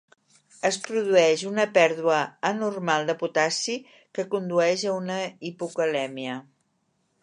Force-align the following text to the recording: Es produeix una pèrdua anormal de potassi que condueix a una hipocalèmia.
Es 0.69 0.77
produeix 0.87 1.43
una 1.49 1.65
pèrdua 1.75 2.17
anormal 2.51 3.07
de 3.11 3.17
potassi 3.21 3.79
que 4.19 4.29
condueix 4.35 4.89
a 4.93 4.99
una 5.05 5.23
hipocalèmia. 5.53 6.45